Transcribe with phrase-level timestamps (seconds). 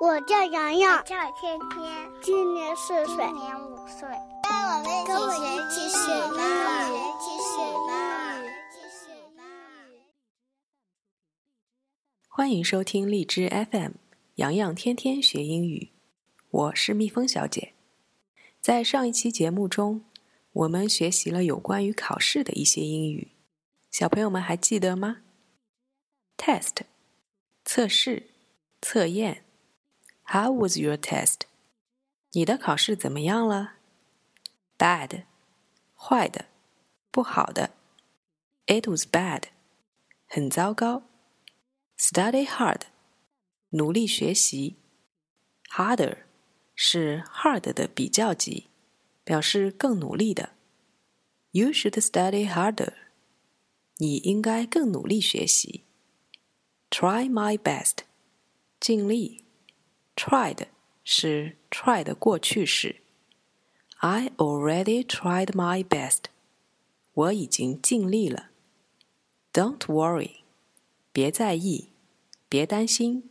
[0.00, 4.08] 我叫洋洋，叫天天，今年四岁，今年五岁。
[5.06, 6.40] 跟我们一起学英
[6.88, 7.76] 语，一起学英
[8.42, 8.48] 语。
[12.26, 13.92] 欢迎收听荔枝 FM，
[14.36, 15.90] 洋洋天天学英语。
[16.50, 17.74] 我是蜜蜂小姐。
[18.58, 20.06] 在上一期节目中，
[20.52, 23.32] 我们学习了有关于考试的一些英语，
[23.90, 25.18] 小朋友们还记得吗
[26.38, 26.84] ？Test，
[27.66, 28.30] 测试、
[28.80, 29.44] 测验。
[30.29, 31.41] How was your test？
[32.31, 33.75] 你的考试怎么样了？
[34.77, 35.23] Bad，
[35.95, 36.45] 坏的，
[37.11, 37.71] 不好的。
[38.65, 39.43] It was bad，
[40.27, 41.03] 很糟糕。
[41.97, 42.81] Study hard，
[43.69, 44.75] 努力学习。
[45.69, 46.23] Harder
[46.75, 48.67] 是 hard 的比较级，
[49.23, 50.49] 表示更努力的。
[51.51, 52.93] You should study harder，
[53.97, 55.85] 你应该更努力学习。
[56.89, 57.99] Try my best，
[58.79, 59.45] 尽力。
[60.22, 60.66] Tried
[61.02, 62.96] 是 try 的过去式。
[64.00, 66.24] I already tried my best。
[67.14, 68.50] 我已经尽力了。
[69.50, 70.42] Don't worry，
[71.10, 71.88] 别在意，
[72.50, 73.30] 别担心。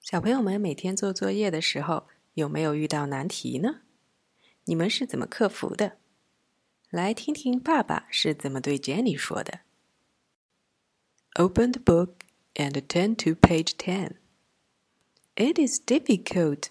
[0.00, 3.82] 小朋友们每天做作业的时候，有没有遇到难题呢？
[4.64, 5.98] 你们是怎么克服的？
[6.89, 9.61] 来听听爸爸是怎么对 Jenny 说的。
[11.35, 14.17] Open the book and turn to page ten.
[15.35, 16.69] It is difficult.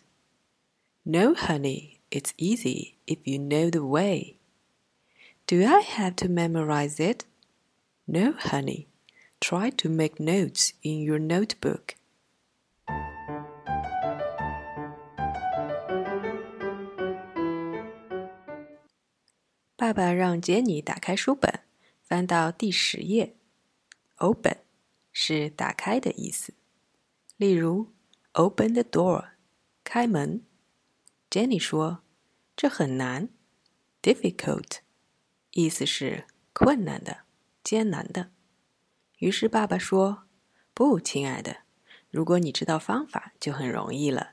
[1.05, 4.37] No, honey, it's easy if you know the way.
[5.49, 7.25] Do I have to memorize it?
[8.07, 8.87] No, honey.
[9.41, 11.97] Try to make notes in your notebook.
[19.78, 21.60] 爸爸让杰尼打开书本，
[22.02, 23.36] 翻到第十页。
[24.16, 24.58] Open
[25.14, 26.56] 是打开的意思。
[27.36, 27.94] 例如
[28.32, 29.34] ，Open the door，
[29.84, 30.44] 开门。
[31.30, 32.02] 杰尼说
[32.58, 33.30] ：“这很难。
[34.02, 34.78] ”Difficult，
[35.52, 37.26] 意思是困难的、
[37.64, 38.32] 艰难的。
[39.20, 40.24] 于是爸爸说
[40.74, 41.58] ：“不，亲爱的，
[42.10, 44.32] 如果你知道方法，就很容易了。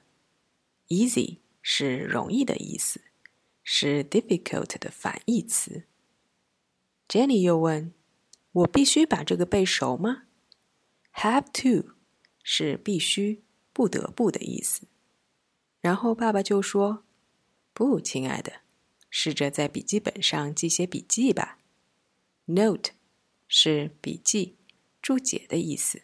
[0.89, 3.03] ”Easy 是容易的意思。
[3.65, 5.85] 是 difficult 的反义词。
[7.09, 7.93] Jenny 又问
[8.53, 10.25] ：“我必须把这个背熟吗
[11.15, 11.95] ？”Have to
[12.43, 13.43] 是必须、
[13.73, 14.87] 不得不的意思。
[15.81, 17.05] 然后爸爸就说
[17.75, 18.61] ：“不，亲爱的，
[19.11, 21.59] 试着在笔记本上记些笔记吧。
[22.47, 22.93] ”Note
[23.49, 24.57] 是笔记、
[25.01, 26.03] 注解的意思。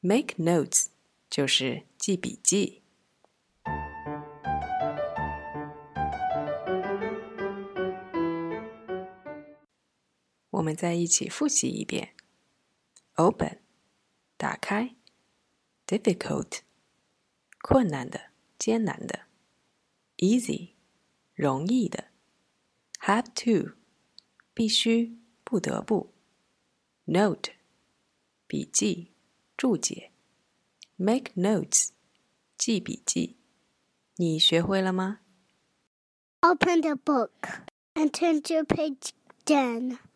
[0.00, 0.86] Make notes
[1.28, 2.77] 就是记笔记。
[10.58, 12.14] 我们再一起复习一遍
[13.14, 13.60] ：open，
[14.36, 14.96] 打开
[15.86, 16.60] ；difficult，
[17.62, 19.26] 困难的、艰难的
[20.16, 20.70] ；easy，
[21.34, 22.08] 容易的
[23.00, 23.76] ；have to，
[24.52, 26.12] 必须、不得不
[27.06, 27.52] ；note，
[28.48, 29.12] 笔记、
[29.56, 30.10] 注解
[30.98, 31.90] ；make notes，
[32.56, 33.36] 记笔记。
[34.16, 35.20] 你学会了吗
[36.40, 37.30] ？Open the book
[37.94, 39.10] and turn to page
[39.44, 40.07] ten.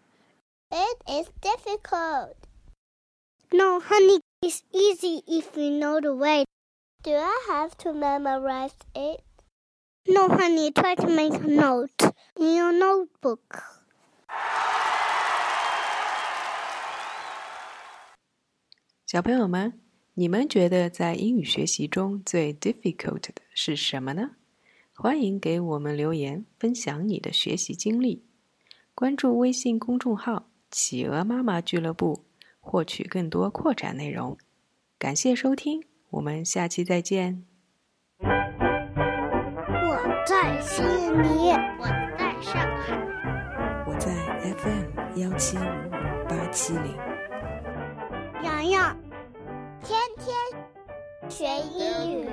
[0.72, 2.36] It is difficult.
[3.52, 6.46] No, honey, it's easy if you know the way.
[7.04, 9.24] Do I have to memorize it?
[10.08, 13.64] No, honey, try to make a note in your notebook.
[19.06, 19.80] 小朋友们，
[20.16, 24.32] 你们觉得在英语学习中最 difficult 的是什么呢？
[24.94, 28.26] 欢迎给我们留言，分享你的学习经历。
[28.94, 32.25] 关注微信公众号 企鹅妈妈俱乐部，
[32.59, 34.39] 获取更多扩展内容。
[34.99, 37.45] 感谢收听，我们下期再见。
[38.19, 38.25] 我
[40.27, 41.85] 在悉尼，我
[42.17, 42.97] 在上海，
[43.87, 44.15] 我在
[44.57, 45.91] FM 幺七五
[46.27, 46.97] 八七零。
[48.43, 48.97] 洋洋，
[49.83, 50.35] 天天
[51.29, 51.45] 学
[51.77, 52.25] 英语。